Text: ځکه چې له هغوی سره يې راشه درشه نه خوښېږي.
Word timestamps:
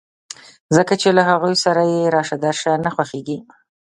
ځکه 0.75 0.93
چې 1.01 1.09
له 1.17 1.23
هغوی 1.29 1.55
سره 1.65 1.81
يې 1.91 2.01
راشه 2.15 2.37
درشه 2.45 2.71
نه 2.85 2.89
خوښېږي. 2.95 3.37